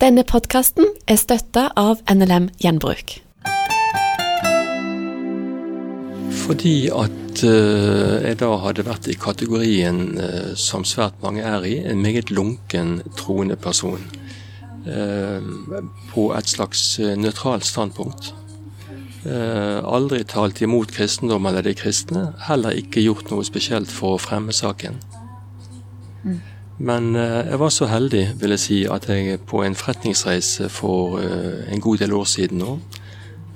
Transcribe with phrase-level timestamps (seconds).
[0.00, 3.18] Denne podkasten er støtta av NLM Gjenbruk.
[6.40, 11.74] Fordi at eh, jeg da hadde vært i kategorien eh, som svært mange er i,
[11.84, 14.00] en meget lunken troende person.
[14.88, 15.52] Eh,
[16.14, 18.32] på et slags nøytralt standpunkt.
[19.28, 22.30] Eh, aldri talt imot kristendom eller de kristne.
[22.48, 24.96] Heller ikke gjort noe spesielt for å fremme saken.
[26.80, 31.18] Men eh, jeg var så heldig, vil jeg si, at jeg på en forretningsreise for
[31.20, 32.78] eh, en god del år siden nå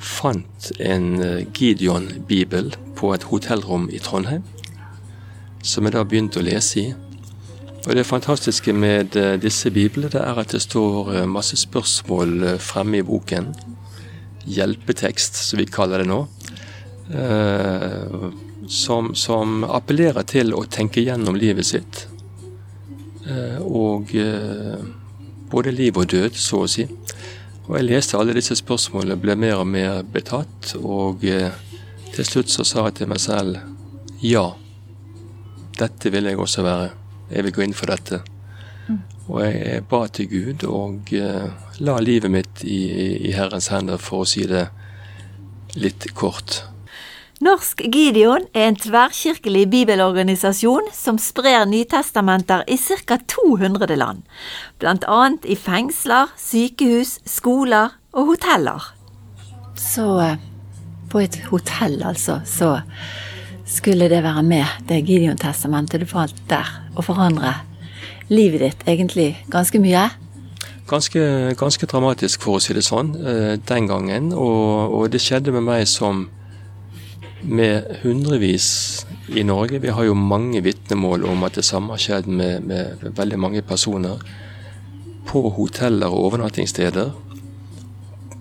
[0.05, 4.45] fant en eh, Gideon-bibel på et hotellrom i Trondheim,
[5.65, 6.87] som jeg da begynte å lese i.
[7.87, 13.05] Og Det fantastiske med disse biblene det er at det står masse spørsmål fremme i
[13.05, 13.51] boken.
[14.49, 16.23] Hjelpetekst, som vi kaller det nå.
[18.69, 22.07] som, som appellerer til å tenke gjennom livet sitt.
[23.25, 24.81] Eh, og eh,
[25.51, 26.85] både liv og død, så å si.
[27.65, 31.57] Og jeg leste alle disse spørsmålene, ble mer og mer betatt, og eh,
[32.13, 33.63] til slutt så sa jeg til meg selv
[34.25, 34.45] ja,
[35.79, 36.93] dette vil jeg også være.
[37.33, 38.21] Jeg vil gå inn for dette.
[39.25, 41.11] Og jeg ba til Gud og
[41.81, 42.79] la livet mitt i,
[43.29, 44.67] i Herrens hender, for å si det
[45.81, 46.63] litt kort.
[47.43, 53.17] Norsk Gideon er en tverrkirkelig bibelorganisasjon som sprer nytestamenter i ca.
[53.27, 54.23] 200 land,
[54.87, 58.87] annet i fengsler, sykehus, skoler og hoteller.
[59.75, 60.37] Så eh,
[61.11, 62.77] på et hotell, altså, så
[63.67, 67.57] skulle det være med, det Gideon-testamentet du fant der, og forandre
[68.31, 70.07] livet ditt egentlig ganske mye.
[70.87, 71.27] Ganske,
[71.59, 74.31] ganske dramatisk, for å si det sånn, eh, den gangen.
[74.31, 76.29] Og, og det skjedde med meg som
[77.45, 79.81] med hundrevis i Norge.
[79.81, 83.63] Vi har jo mange vitnemål om at det samme har skjedd med, med veldig mange
[83.63, 84.21] personer.
[85.27, 87.13] På hoteller og overnattingssteder.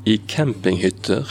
[0.05, 1.29] I campinghytter.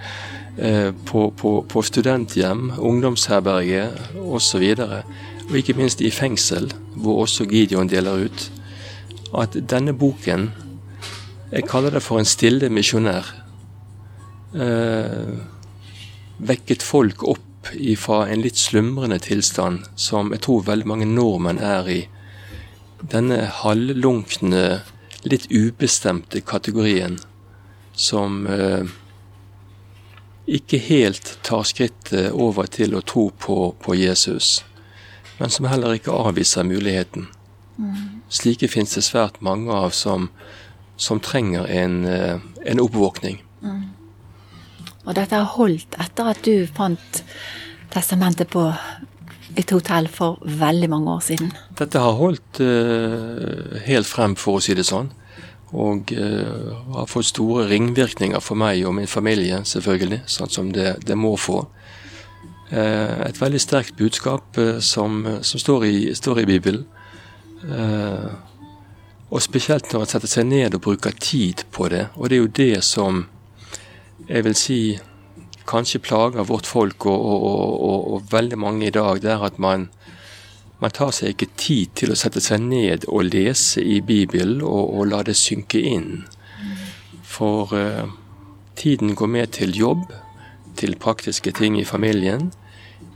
[0.58, 3.88] eh, på, på, på studenthjem, ungdomsherberge
[4.20, 4.64] osv.
[4.78, 4.96] Og,
[5.50, 8.50] og ikke minst i fengsel, hvor også Gideon deler ut.
[9.38, 10.50] At denne boken
[11.50, 13.26] Jeg kaller det for en stille misjonær.
[14.54, 15.34] Eh,
[16.40, 21.88] vekket folk opp fra en litt slumrende tilstand som jeg tror veldig mange nordmenn er
[21.92, 22.00] i.
[23.00, 24.80] Denne halvlunkne,
[25.28, 27.18] litt ubestemte kategorien
[27.92, 28.88] som eh,
[30.48, 34.62] ikke helt tar skrittet over til å tro på, på Jesus,
[35.38, 37.28] men som heller ikke avviser muligheten.
[38.32, 40.28] Slike finnes det svært mange av som,
[40.96, 43.40] som trenger en, eh, en oppvåkning.
[45.06, 47.22] Og dette har holdt etter at du fant
[47.90, 48.66] testamentet på
[49.58, 51.50] et hotell for veldig mange år siden.
[51.78, 55.10] Dette har holdt uh, helt frem, for å si det sånn.
[55.70, 60.22] Og uh, har fått store ringvirkninger for meg og min familie, selvfølgelig.
[60.30, 61.64] Sånn som det, det må få.
[62.70, 66.86] Uh, et veldig sterkt budskap som, som står, i, står i Bibelen.
[69.30, 72.06] Og spesielt når en setter seg ned og bruker tid på det.
[72.16, 73.26] Og det er jo det som
[74.30, 74.80] jeg vil si
[75.70, 79.58] kanskje plager vårt folk og, og, og, og veldig mange i dag, det er at
[79.58, 79.88] man,
[80.82, 85.02] man tar seg ikke tid til å sette seg ned og lese i Bibelen og,
[85.10, 86.24] la det synke inn.
[87.26, 88.10] For uh,
[88.78, 90.08] tiden går med til jobb,
[90.78, 92.52] til praktiske ting i familien.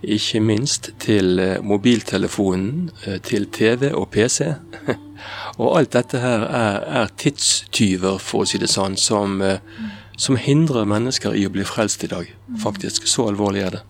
[0.04, 4.50] Ikke minst til eh, mobiltelefonen, eh, til TV og PC.
[5.62, 9.41] og alt dette her er, er tidstyver, for å si det sånn, som,
[10.16, 12.28] som hindrer mennesker i å bli frelst i dag.
[12.62, 13.08] Faktisk.
[13.10, 13.82] Så alvorlig er det.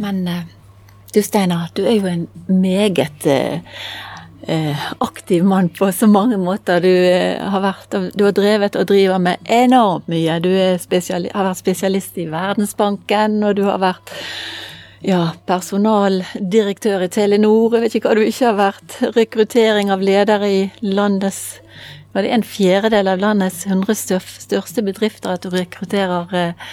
[0.00, 0.46] Men eh,
[1.14, 3.60] du Steinar, du er jo en meget eh,
[4.46, 6.80] eh, aktiv mann på så mange måter.
[6.80, 6.92] Du
[7.52, 10.40] har, vært, du har drevet og driver med enormt mye.
[10.40, 14.14] Du er spesiali har vært spesialist i Verdensbanken, og du har vært
[15.04, 17.76] ja, personaldirektør i Telenor.
[17.76, 18.96] Jeg vet ikke hva du ikke har vært.
[19.16, 21.60] Rekruttering av ledere i landets
[22.12, 23.94] var det en fjerdedel av landets 100
[24.42, 26.70] største bedrifter at du rekrutterer eh,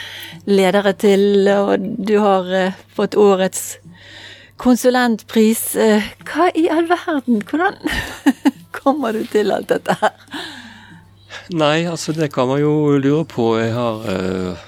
[0.50, 3.78] ledere til, og du har eh, fått årets
[4.58, 5.76] konsulentpris.
[5.76, 7.44] Eh, Hva i all verden?
[7.46, 7.78] Hvordan
[8.80, 10.16] kommer du til alt dette her?
[11.54, 13.54] Nei, altså det kan man jo lure på.
[13.60, 14.66] Jeg har uh,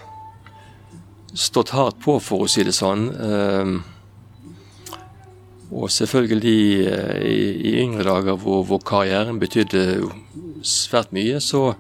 [1.33, 3.09] stått hardt på, for å si det sånn.
[3.11, 3.73] Eh,
[5.71, 7.39] og selvfølgelig eh, i,
[7.69, 10.09] i yngre dager hvor, hvor karrieren betydde
[10.65, 11.73] svært mye, så,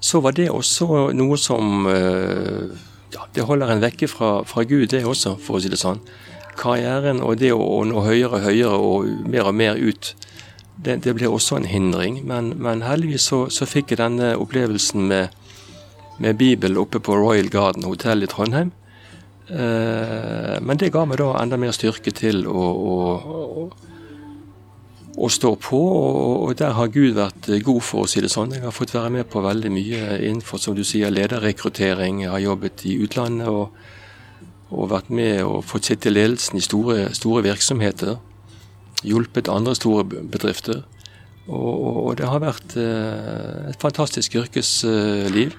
[0.00, 2.68] så var det også noe som eh,
[3.14, 6.02] ja, Det holder en vekke fra, fra Gud, det også, for å si det sånn.
[6.60, 10.12] Karrieren og det å, å nå høyere og høyere og mer og mer ut,
[10.76, 12.20] det, det, ble også en hindring.
[12.28, 15.34] Men, men heldigvis så, så, fikk jeg denne opplevelsen med,
[16.22, 18.72] med Bibel oppe på Royal Garden hotell i Trondheim.
[19.50, 23.64] Eh, men det ga meg da enda mer styrke til å, å,
[25.16, 28.54] å, stå på, og, der har Gud vært god, for å si det sånn.
[28.56, 32.24] Jeg har fått være med på veldig mye innenfor som du sier, lederrekruttering.
[32.24, 33.76] Jeg har jobbet i utlandet og,
[34.70, 38.18] og vært med og fått sitte i ledelsen i store, store virksomheter
[39.06, 40.82] hjulpet andre store bedrifter.
[41.48, 45.56] Og, og det har vært eh, et fantastisk yrkesliv.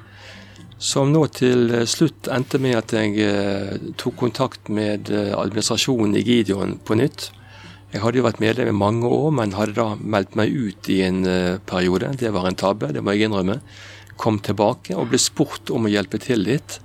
[0.81, 6.23] Som nå til slutt endte med at jeg eh, tok kontakt med eh, administrasjonen i
[6.25, 7.27] Gideon på nytt.
[7.91, 11.01] Jeg hadde jo vært medlem i mange år, men hadde da meldt meg ut i
[11.03, 11.25] en
[11.67, 12.13] periode.
[12.17, 13.57] Det var en tabbe, det må jeg innrømme.
[14.15, 16.79] Kom tilbake og ble spurt om å hjelpe til litt.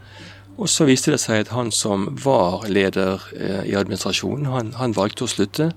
[0.58, 3.22] Og så viste det seg at han som var leder
[3.62, 5.70] i administrasjonen, han, han valgte å slutte.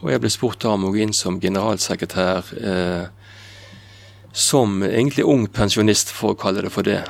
[0.00, 3.08] Og jeg ble spurt om å gå inn som generalsekretær eh,
[4.32, 7.00] som egentlig ung pensjonist, for å kalle det for det.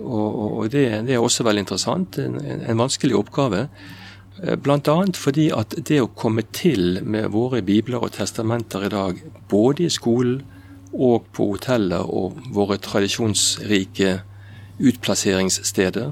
[0.00, 0.28] Og,
[0.60, 2.18] og det, det, er også veldig interessant.
[2.22, 3.66] En, en vanskelig oppgave.
[4.42, 4.96] Eh, Bl.a.
[5.16, 9.92] fordi at det å komme til med våre bibler og testamenter i dag, både i
[9.92, 10.40] skolen
[10.90, 14.16] og på hoteller og våre tradisjonsrike
[14.80, 16.10] utplasseringssteder,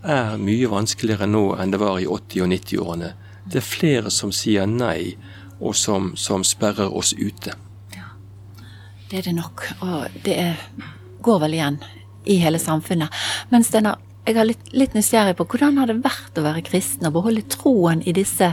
[0.00, 3.10] er mye vanskeligere nå enn det var i 80- og 90-årene.
[3.50, 5.16] Det er flere som sier nei
[5.60, 7.56] og som, som sperrer oss ute.
[9.10, 9.64] Det er det nok.
[9.82, 10.60] Og det er,
[11.22, 11.80] går vel igjen
[12.30, 13.10] i hele samfunnet.
[13.50, 13.98] Men Steinar,
[14.28, 17.42] jeg er litt, litt, nysgjerrig på hvordan har det vært å være kristen og beholde
[17.50, 18.52] troen i disse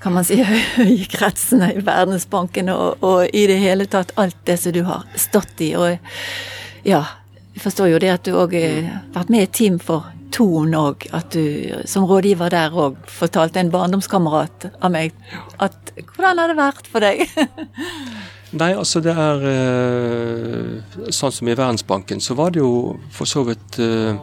[0.00, 0.38] kan man si,
[0.78, 5.04] høye kretsene i Verdensbanken og, og, i det hele tatt alt det som du har
[5.20, 5.74] stått i.
[5.76, 7.04] Og ja,
[7.52, 11.04] jeg forstår jo det at du òg har vært med i team for ton òg,
[11.12, 15.12] at du som rådgiver der òg fortalte en barndomskamerat av meg
[15.60, 17.26] at Hvordan har det vært for deg?
[18.52, 23.46] Nei, altså det er eh, Sånn som i Verdensbanken, så var det jo for så
[23.48, 24.18] vidt eh,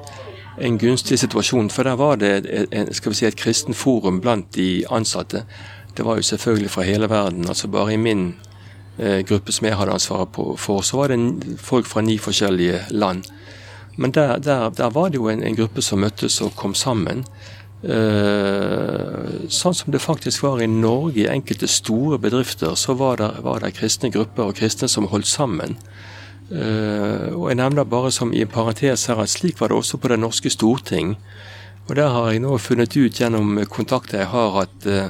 [0.59, 1.71] en gunstig situasjon.
[1.73, 5.45] For der var det skal vi si, et kristen forum blant de ansatte.
[5.97, 7.47] Det var jo selvfølgelig fra hele verden.
[7.47, 8.35] altså Bare i min
[8.99, 13.23] eh, gruppe som jeg hadde ansvaret for, så var det folk fra ni forskjellige land.
[13.97, 17.25] Men der, der, der, var det jo en, en, gruppe som møttes og kom sammen.
[17.79, 23.29] Uh, sånn som det faktisk var i Norge, i enkelte store bedrifter, så var det,
[23.45, 25.77] var det kristne grupper og kristne som holdt sammen.
[26.51, 29.97] Uh, og Jeg nevner bare som i en parentes her at slik var det også
[29.97, 31.15] på Det norske storting.
[31.87, 35.09] Og Der har jeg nå funnet ut gjennom kontakter jeg har, at uh,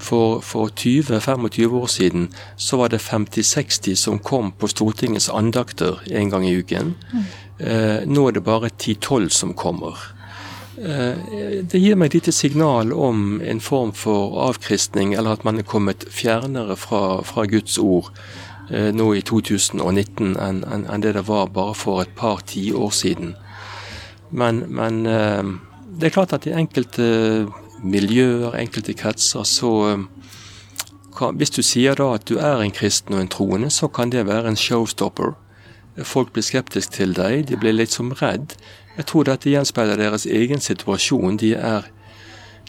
[0.00, 6.30] for, for 20-25 år siden så var det 50-60 som kom på Stortingets andakter en
[6.30, 6.94] gang i uken.
[7.12, 7.24] Mm.
[7.60, 9.98] Eh, nå er det bare 10-12 som kommer.
[10.80, 15.60] Eh, det gir meg et lite signal om en form for avkristning, eller at man
[15.60, 18.08] er kommet fjernere fra, fra Guds ord
[18.70, 23.34] eh, nå i 2019 enn en, det det var bare for et par tiår siden.
[24.30, 27.48] Men, men det er klart at i enkelte
[27.82, 30.06] miljøer, enkelte kretser, så
[31.34, 34.26] Hvis du sier da at du er en kristen og en troende, så kan det
[34.26, 35.34] være en showstopper.
[36.04, 38.54] Folk blir skeptiske til deg, de blir litt som redd.
[38.96, 41.38] Jeg tror dette gjenspeiler deres egen situasjon.
[41.40, 41.86] De er,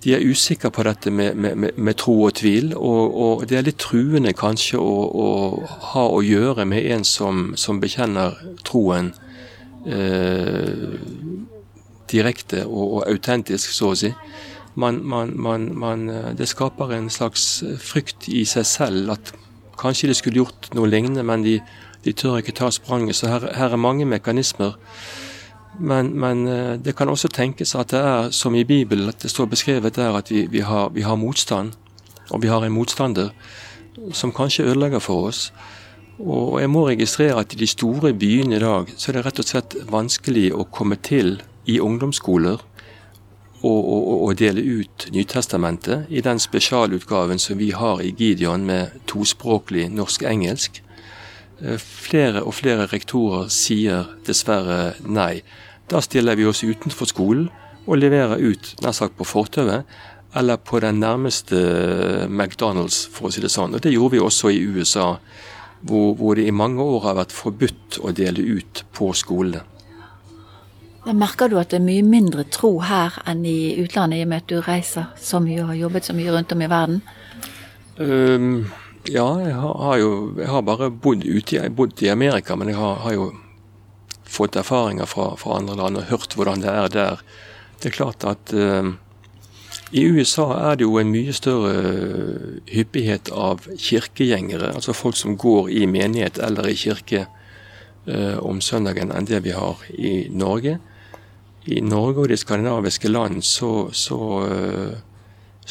[0.04, 3.66] de er usikre på dette med, med, med tro og tvil, og, og, det er
[3.68, 4.94] litt truende kanskje å,
[5.26, 5.28] å,
[5.94, 8.38] ha å gjøre med en som, som bekjenner
[8.68, 9.12] troen
[9.86, 10.98] eh,
[12.12, 14.14] direkte og, og, autentisk, så å si.
[14.80, 15.36] Man, man,
[15.76, 19.34] man, det skaper en slags frykt i seg selv at
[19.82, 21.58] kanskje de skulle gjort noe lignende, men de
[22.06, 23.16] de tør ikke ta spranget.
[23.16, 24.78] Så her, her er mange mekanismer.
[25.80, 29.32] Men, men, eh, det kan også tenkes at det er som i Bibelen, at det
[29.32, 31.72] står beskrevet der at vi, vi, har, vi har, motstand.
[32.30, 33.30] Og vi har en motstander
[34.14, 35.54] som kanskje ødelegger for oss.
[36.20, 39.40] Og jeg må registrere at i de store byene i dag så er det rett
[39.40, 42.62] og slett vanskelig å komme til i ungdomsskoler
[43.62, 49.02] og, og, og dele ut Nytestamentet i den spesialutgaven som vi har i Gideon med
[49.08, 50.82] tospråklig norsk-engelsk.
[51.62, 55.42] Eh, flere og flere rektorer sier dessverre nei.
[55.92, 57.50] Da stiller vi oss utenfor skolen
[57.86, 59.86] og leverer ut nær sagt på fortauet
[60.38, 61.58] eller på den nærmeste
[62.30, 63.76] McDonald's, for å si det sånn.
[63.76, 65.18] Og Det gjorde vi også i USA,
[65.82, 69.66] hvor, hvor det i mange år har vært forbudt å dele ut på skolene.
[71.02, 74.32] Da merker du at det er mye mindre tro her enn i utlandet, i og
[74.32, 77.02] med at du reiser så mye og har jobbet så mye rundt om i verden?
[77.98, 78.72] Um,
[79.10, 82.78] ja, jeg har, jo Jeg har bare bodd ute jeg bodd i Amerika, men jeg
[82.78, 83.32] har, har jo
[84.32, 87.24] fått erfaringer fra, fra, andre land og hørt hvordan det er der.
[87.82, 88.94] Det er klart at uh,
[89.92, 91.74] I USA er det jo en mye større
[92.72, 99.12] hyppighet av kirkegjengere, altså folk som går i menighet eller i kirke eh, om søndagen,
[99.12, 100.78] enn det vi har i Norge.
[101.68, 104.96] I Norge og de skandinaviske land så, så uh,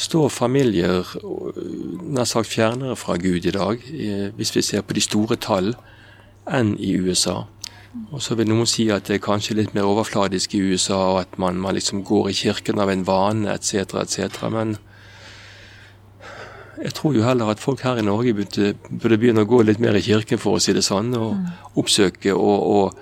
[0.01, 1.07] står familier
[2.01, 3.81] nær sagt fjernere fra Gud i dag,
[4.35, 5.73] hvis vi ser på de store tall,
[6.49, 7.43] enn i USA.
[8.11, 11.19] Og så vil noen si at det er kanskje litt mer overfladisk i USA, og
[11.25, 14.47] at man, man liksom går i kirken av en vane etc., etc.
[14.53, 14.77] Men
[16.81, 19.81] jeg tror jo heller at folk her i Norge burde, burde, begynne å gå litt
[19.83, 23.01] mer i kirken, for å si det sånn, og oppsøke og, og,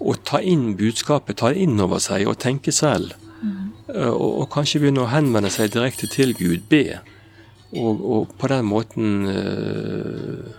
[0.00, 3.12] og, ta inn budskapet, ta det inn over seg og tenke selv.
[3.90, 4.08] Mm.
[4.14, 7.00] Og, og, kanskje begynne å henvende seg direkte til Gud, be,
[7.70, 10.50] og, og på den måten uh,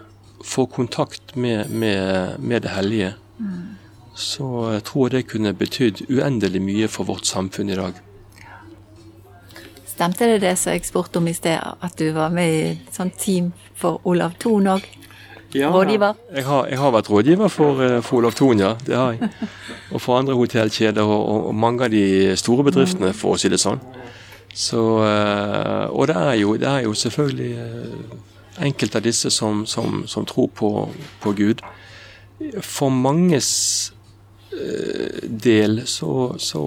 [0.48, 3.14] få kontakt med, med, med det hellige.
[3.42, 3.82] Mm
[4.14, 8.00] så jeg tror det kunne betydd uendelig mye for vårt samfunn i dag.
[9.88, 12.96] Stemte det det som jeg spurte om i sted, at du var med i et
[12.96, 14.88] sånt team for Olav Thon òg?
[15.56, 16.14] Ja, rådgiver?
[16.36, 18.76] Jeg har, jeg har, vært rådgiver for, eh, for Olav Thon, ja.
[18.86, 19.30] Det har jeg.
[19.92, 23.60] Og for andre hotellkjeder og, og, mange av de store bedriftene, for å si det
[23.60, 23.82] sånn.
[24.56, 28.16] Så, eh, og det er, jo, det er jo selvfølgelig eh,
[28.68, 30.72] enkelte av disse som, som, som tror på,
[31.20, 31.64] på Gud.
[32.62, 33.52] For manges
[34.52, 36.64] del så, så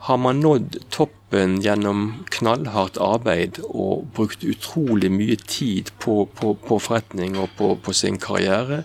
[0.00, 6.78] har man nådd toppen gjennom knallhardt arbeid og brukt utrolig mye tid på, på, på
[6.80, 8.82] forretning og på, på sin karriere.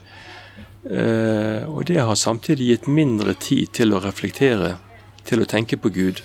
[0.85, 4.75] Uh, og det har samtidig gitt mindre tid til å reflektere,
[5.25, 6.19] til å tenke på Gud.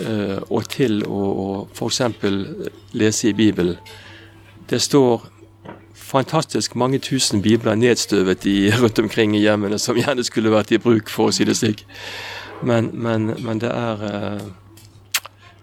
[0.00, 2.00] Uh, og til å, å f.eks.
[2.96, 3.76] lese i Bibelen.
[4.68, 5.28] Det står
[6.08, 10.80] fantastisk mange tusen bibler nedstøvet i, rundt omkring i hjemmene, som gjerne skulle vært i
[10.82, 11.84] bruk, for å si det slik.
[12.62, 14.46] Men, men, men det er eh,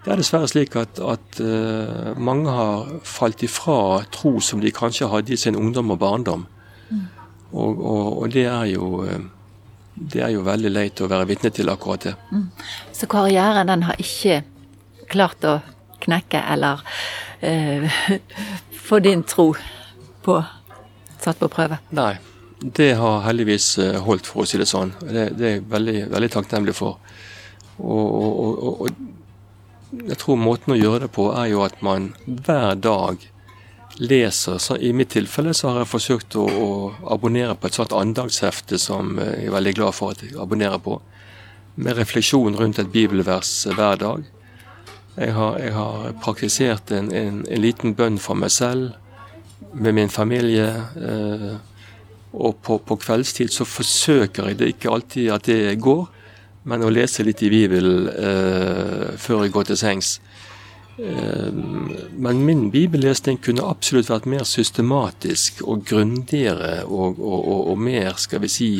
[0.06, 5.08] det er dessverre slik at, at uh, mange har falt ifra tro som de kanskje
[5.10, 6.44] hadde i sin ungdom og barndom.
[6.90, 7.00] Mm.
[7.50, 9.16] Og, og, og, det er jo uh,
[9.96, 12.14] det er jo veldig leit å være vitne til akkurat det.
[12.30, 12.46] Mm.
[12.92, 14.42] Så karrieren den har ikke
[15.10, 15.58] klart å
[16.04, 16.82] knekke eller
[17.40, 18.00] eh,
[18.86, 19.48] få din tro
[20.26, 20.36] på,
[21.22, 21.80] satt på prøve?
[21.96, 22.12] Nei,
[22.60, 24.94] det har heldigvis eh, holdt, for å si det sånn.
[25.02, 26.96] Det, det er jeg veldig, veldig takknemlig for.
[27.76, 28.90] Og, og, og,
[29.96, 33.20] jeg tror måten å gjøre det på er jo at man hver dag
[34.00, 34.58] leser.
[34.60, 36.70] Så I mitt tilfelle så har jeg forsøkt å, å
[37.12, 40.98] abonnere på et sånt andagshefte som jeg er veldig glad for at jeg abonnerer på.
[41.76, 44.24] Med refleksjon rundt et bibelvers hver dag.
[45.16, 48.96] Jeg har, jeg har praktisert en, en, en liten bønn for meg selv
[49.72, 50.68] med min familie.
[50.96, 51.56] Eh,
[52.36, 56.04] og på, på, kveldstid så forsøker jeg det ikke alltid at det går,
[56.68, 60.16] men å lese litt i Bibelen eh, før jeg går til sengs.
[60.98, 67.80] Eh, men min bibellesning kunne absolutt vært mer systematisk og grundigere og, og, og, og
[67.88, 68.70] mer, skal vi si,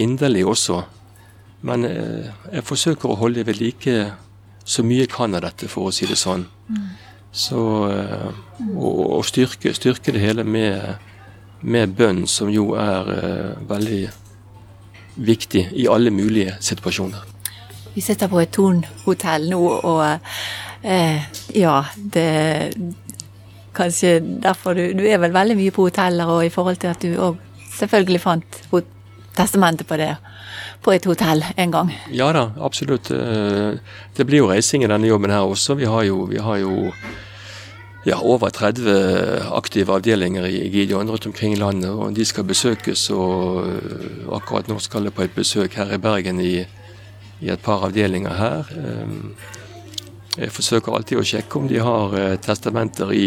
[0.00, 0.82] inderlig også.
[1.68, 3.96] Men eh, jeg forsøker å holde ved like
[4.64, 6.46] så mye jeg kan av dette, for å si det sånn.
[6.70, 6.90] Mm.
[7.32, 11.00] Så og, å styrke, styrke, det hele med,
[11.62, 14.02] med bønn, som jo er uh, veldig
[15.22, 17.28] viktig i alle mulige situasjoner.
[17.94, 20.04] Vi sitter på et Thon-hotell nå, og
[20.84, 22.28] uh, ja, det
[23.72, 27.00] Kanskje derfor du, du er vel veldig mye på hoteller, og i forhold til at
[27.00, 27.38] du òg
[27.72, 28.58] selvfølgelig fant
[29.32, 30.10] testamentet på det
[30.82, 31.92] på et hotell en gang.
[32.10, 33.10] Ja da, absolutt.
[33.14, 33.78] Eh,
[34.16, 35.78] det blir jo reising i denne jobben her også.
[35.78, 36.90] Vi har jo, vi har jo
[38.04, 43.10] ja, over 30 aktive avdelinger i Gideon rundt omkring i landet, og de skal besøkes.
[43.10, 46.64] og eh, Akkurat nå skal jeg på et besøk her i Bergen i,
[47.40, 48.72] i et par avdelinger her.
[48.74, 49.14] Eh,
[50.42, 53.26] jeg forsøker alltid å sjekke om de har eh, testamenter i,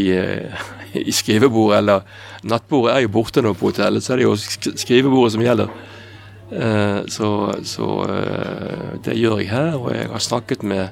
[1.08, 2.04] i skrivebordet, eller
[2.44, 5.72] Nattbordet er jo borte nå på hotellet, så er det jo skrivebordet som gjelder.
[7.10, 7.28] Så,
[7.66, 7.86] så
[9.02, 10.92] det gjør jeg her, og jeg har snakket med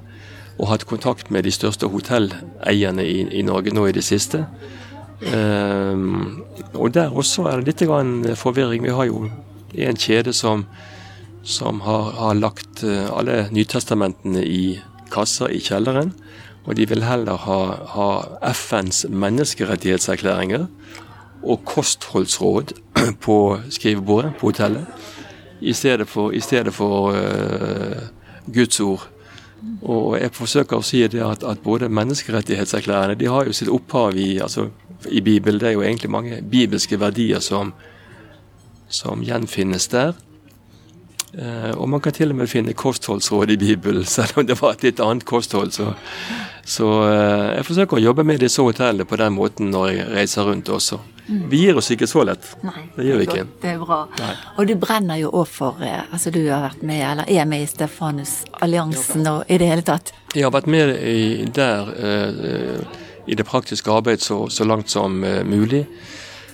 [0.57, 4.45] og hatt kontakt med de største hotelleierne i, i Norge nå i det siste.
[5.23, 6.43] Um,
[6.73, 8.83] og der også er det litt forvirring.
[8.83, 9.29] Vi har jo
[9.73, 10.65] en kjede som,
[11.43, 14.79] som har, har, lagt eh, alle Nytestamentene i
[15.13, 16.13] kasser i kjelleren.
[16.65, 17.59] Og de vil heller ha,
[17.95, 18.09] ha
[18.53, 20.67] FNs menneskerettighetserklæringer
[21.43, 22.75] og kostholdsråd
[23.25, 23.37] på
[23.69, 24.85] skrivebordet på hotellet,
[25.61, 27.99] i stedet for, i stedet for uh,
[28.53, 29.09] Guds ord
[29.83, 34.15] og jeg forsøker å si det at, at både menneskerettighetserklærende, de har jo sitt opphav
[34.15, 34.69] i, altså,
[35.11, 35.59] i Bibelen.
[35.59, 37.73] Det er jo egentlig mange bibelske verdier som,
[38.87, 40.13] som gjenfinnes der.
[41.33, 44.77] Eh, og man kan til og med finne kostholdsråd i Bibelen, selv om det var
[44.77, 45.73] et litt annet kosthold.
[45.75, 45.91] Så,
[46.63, 50.47] så eh, jeg forsøker å jobbe med disse hotellene på den måten når jeg reiser
[50.47, 51.01] rundt også.
[51.27, 52.47] Vi gir oss ikke så lett.
[52.63, 53.45] Nei, Det gjør vi ikke.
[53.61, 53.99] Det er bra.
[54.19, 54.33] Nei.
[54.59, 57.63] Og du brenner jo òg for eh, Altså, du har vært med, eller er med
[57.63, 60.11] i Stefanusalliansen og i det hele tatt.
[60.35, 62.83] Jeg har vært med i, der uh,
[63.29, 65.85] i det praktiske arbeid så, så langt som uh, mulig.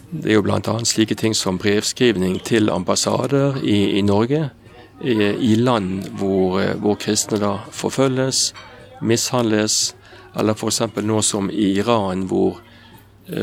[0.10, 0.62] Det er jo bl.a.
[0.86, 4.50] slike ting som brevskrivning til ambassader i, i Norge.
[5.02, 8.50] I, I land hvor, hvor kristne da forfølges,
[9.02, 9.96] mishandles,
[10.36, 10.82] eller f.eks.
[11.02, 12.60] nå som i Iran hvor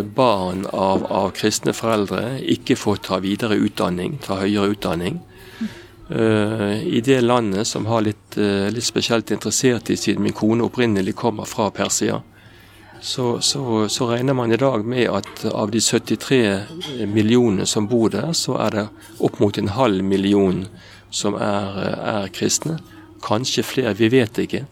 [0.03, 5.21] barn av, av kristne foreldre ikke får ta videre utdanning, ta høyere utdanning.
[6.07, 10.63] Uh, I det landet som har litt, uh, litt spesielt interessert i, siden min kone
[10.63, 12.21] opprinnelig kommer fra Persia,
[13.01, 18.11] så, så, så regner man i dag med at av de 73 millionene som bor
[18.11, 18.87] der, så er det
[19.19, 20.65] opp mot en halv million
[21.11, 22.79] som er, er kristne.
[23.27, 24.65] Kanskje flere, vi vet ikke.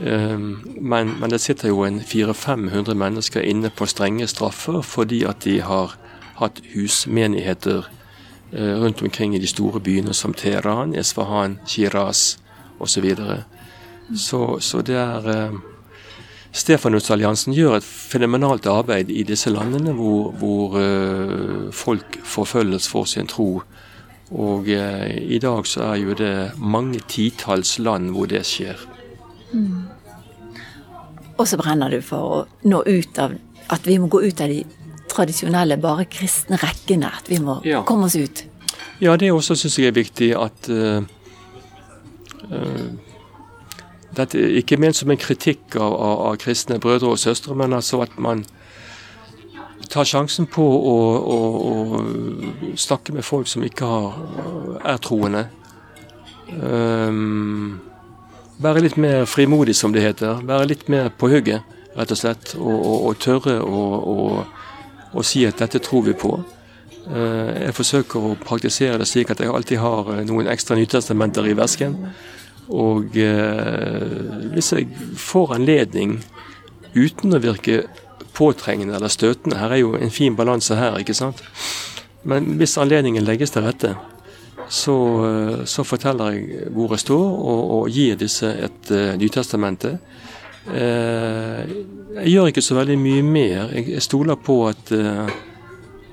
[0.00, 0.38] Eh,
[0.80, 5.60] Men, men det sitter jo en 400-500 mennesker inne på strenge straffer fordi at de
[5.60, 5.96] har
[6.36, 7.88] hatt husmenigheter
[8.52, 12.38] eh, rundt omkring i de store byene som Teheran, Esfahan, Shiraz
[12.78, 12.86] osv.
[12.86, 13.44] Så, videre.
[14.16, 15.58] så Så det er eh,
[16.56, 23.26] Stefanusalliansen gjør et fenomenalt arbeid i disse landene hvor, hvor eh, folk forfølges for sin
[23.26, 23.62] tro.
[24.30, 28.95] Og eh, i dag så er jo det mange titalls land hvor det skjer.
[31.36, 33.34] Og så brenner du for å nå ut av
[33.68, 34.60] At vi må gå ut av de
[35.10, 37.08] tradisjonelle, bare kristne rekkene.
[37.08, 37.82] At vi må Ja.
[37.82, 38.44] komme oss ut.
[39.00, 41.02] Ja, det også syns jeg er viktig at uh,
[42.52, 42.86] uh,
[44.16, 47.72] Dette er ikke ment som en kritikk av, av, av kristne brødre og søstre, men
[47.72, 48.44] altså at man
[49.90, 54.16] tar sjansen på å, å, å snakke med folk som ikke har,
[54.84, 55.46] er troende.
[56.62, 57.80] Um,
[58.62, 60.42] være litt mer frimodig, som det heter.
[60.46, 61.64] Være litt mer på hugget,
[61.96, 62.54] rett og slett.
[62.58, 66.32] Og, og, og tørre å, si at dette tror vi på.
[67.06, 71.46] Eh, Jeg forsøker å praktisere det slik at jeg alltid har eh, noen ekstra nytestamenter
[71.48, 71.96] i vesken.
[72.66, 76.18] Og eh, hvis jeg får anledning,
[76.96, 77.84] uten å virke
[78.36, 81.40] påtrengende eller støtende Her er jo en fin balanse her, ikke sant.
[82.26, 83.94] Men hvis anledningen legges til rette,
[84.68, 89.98] så, eh, så forteller jeg hvor jeg står, og, og gir disse et uh, nytestamente.
[90.66, 91.62] Uh,
[92.22, 93.68] jeg gjør ikke så veldig mye mer.
[93.76, 95.30] Jeg, jeg stoler på at uh,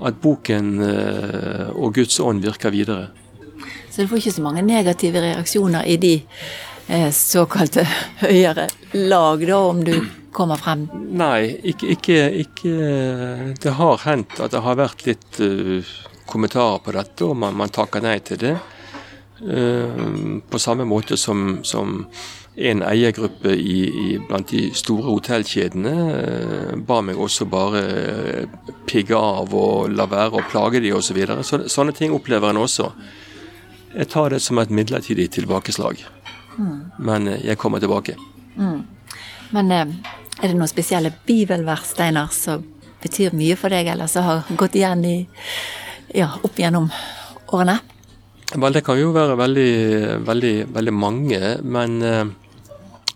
[0.04, 3.08] at boken uh, og Guds ånd virker videre.
[3.90, 6.14] Så du får ikke så mange negative reaksjoner i de
[6.88, 7.84] eh, såkalte
[8.24, 8.66] høyere
[8.98, 9.94] lag, da, om du
[10.34, 10.88] kommer frem.
[11.14, 12.72] Nei, ikke, ikke, ikke
[13.62, 15.94] Det har hendt at det har vært litt eh,
[16.26, 18.54] kommentarer på dette, og man, man takker nei til det.
[19.44, 20.00] Eh,
[20.50, 22.04] på samme måte som, som
[22.54, 29.18] en eiergruppe i, i, blant de store hotellkjedene eh, ba meg også bare eh, pigge
[29.18, 31.08] av og la være å plage de osv.
[31.08, 31.42] Så videre.
[31.42, 32.90] så, sånne ting opplever en også.
[33.94, 36.02] Jeg tar det som et midlertidig tilbakeslag.
[36.98, 38.16] Men eh, jeg kommer tilbake.
[38.54, 39.90] Men eh,
[40.40, 42.62] er det noen spesielle bibelvers, Steinar, som
[43.02, 45.18] betyr mye for deg, eller som har gått igjen i,
[46.14, 46.88] ja, opp gjennom
[47.52, 47.80] årene?
[48.54, 49.70] Vel, det kan jo være veldig,
[50.26, 52.24] veldig, veldig mange, men eh,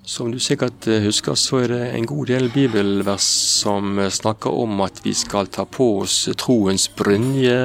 [0.09, 3.27] som du sikkert eh, husker, så er det en god del bibelvers
[3.61, 7.61] som eh, snakker om at vi skal ta på oss troens brynje,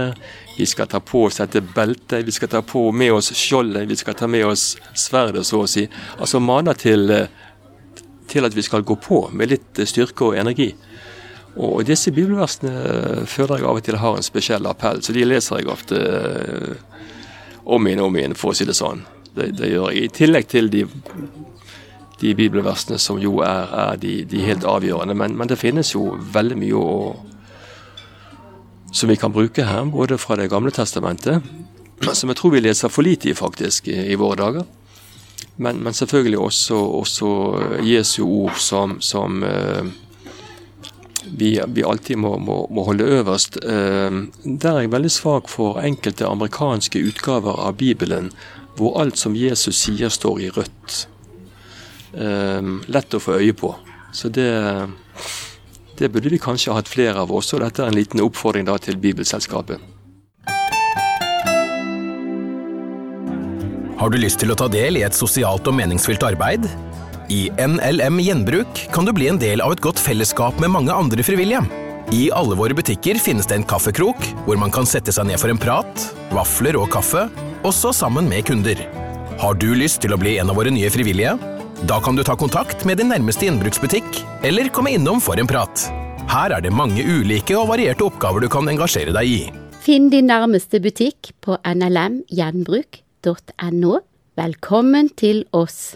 [0.53, 3.97] vi skal ta på oss dette beltet, vi skal ta på med oss skjoldet, vi
[3.97, 5.87] skal ta med oss sverdet, så å si.
[6.19, 7.09] Altså maner til,
[8.29, 10.75] til at vi skal gå på med litt styrke og energi.
[11.53, 15.61] Og disse bibelversene føler jeg av og til har en spesiell appell, så de leser
[15.61, 17.03] jeg ofte eh,
[17.69, 19.03] om igjen og om igjen, for å si det sånn.
[19.33, 20.07] Det, det gjør jeg.
[20.07, 20.83] I tillegg til de,
[22.21, 25.17] de bibelversene som jo er, er de, de helt avgjørende.
[25.17, 26.97] Men, men, det finnes jo veldig mye å,
[28.93, 31.45] som vi kan bruke her, både fra Det gamle testamentet,
[32.13, 34.65] som jeg tror vi leser for lite i faktisk i, våre dager.
[35.61, 37.27] Men, men selvfølgelig også, også
[37.85, 39.93] Jesu ord som, som eh,
[41.37, 43.57] vi, vi, alltid må, må, må holde øverst.
[43.63, 48.31] Eh, der er jeg veldig svak for enkelte amerikanske utgaver av Bibelen
[48.77, 50.99] hvor alt som Jesus sier, står i rødt.
[52.13, 53.73] Eh, lett å få øye på.
[54.13, 54.49] Så det,
[55.97, 57.61] det burde vi kanskje hatt flere av også.
[57.61, 59.89] Dette er en liten oppfordring da til Bibelselskapet.
[63.97, 66.65] Har du lyst til å ta del i et sosialt og meningsfylt arbeid?
[67.29, 71.23] I NLM Gjenbruk kan du bli en del av et godt fellesskap med mange andre
[71.23, 71.61] frivillige.
[72.11, 75.49] I alle våre butikker finnes det en kaffekrok, hvor man kan sette seg ned for
[75.53, 77.29] en prat, vafler og kaffe,
[77.63, 78.77] også sammen med kunder.
[79.39, 81.37] Har du lyst til å bli en av våre nye frivillige?
[81.87, 84.09] Da kan du ta kontakt med din nærmeste gjenbruksbutikk,
[84.45, 85.75] eller komme innom for en prat.
[86.29, 89.51] Her er det mange ulike og varierte oppgaver du kan engasjere deg i.
[89.83, 93.93] Finn din nærmeste butikk på nlmgjenbruk.no.
[94.39, 95.95] Velkommen til oss.